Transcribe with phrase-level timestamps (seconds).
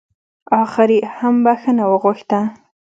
[0.61, 2.39] اخر يې هم بښنه وغوښته.